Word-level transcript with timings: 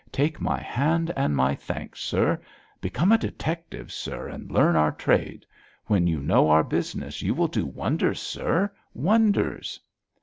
Take 0.11 0.41
my 0.41 0.59
hand 0.59 1.13
and 1.15 1.35
my 1.35 1.53
thanks, 1.53 1.99
sir. 1.99 2.41
Become 2.81 3.11
a 3.11 3.19
detective, 3.19 3.91
sir, 3.91 4.27
and 4.27 4.49
learn 4.49 4.75
our 4.75 4.91
trade. 4.91 5.45
When 5.85 6.07
you 6.07 6.19
know 6.19 6.49
our 6.49 6.63
business 6.63 7.21
you 7.21 7.35
will 7.35 7.47
do 7.47 7.67
wonders, 7.67 8.19
sir, 8.19 8.71
wonders!' 8.95 9.79